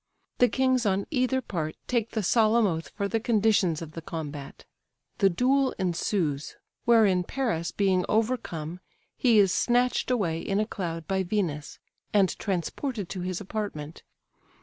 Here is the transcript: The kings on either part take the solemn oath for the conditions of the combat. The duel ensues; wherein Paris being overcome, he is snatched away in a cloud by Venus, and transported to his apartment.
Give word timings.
The 0.39 0.49
kings 0.49 0.83
on 0.87 1.05
either 1.11 1.41
part 1.41 1.75
take 1.85 2.09
the 2.09 2.23
solemn 2.23 2.65
oath 2.65 2.89
for 2.89 3.07
the 3.07 3.19
conditions 3.19 3.83
of 3.83 3.91
the 3.91 4.01
combat. 4.01 4.65
The 5.19 5.29
duel 5.29 5.75
ensues; 5.77 6.55
wherein 6.85 7.23
Paris 7.23 7.69
being 7.69 8.03
overcome, 8.09 8.79
he 9.15 9.37
is 9.37 9.53
snatched 9.53 10.09
away 10.09 10.39
in 10.41 10.59
a 10.59 10.65
cloud 10.65 11.07
by 11.07 11.21
Venus, 11.21 11.77
and 12.15 12.29
transported 12.39 13.09
to 13.09 13.21
his 13.21 13.39
apartment. 13.39 14.01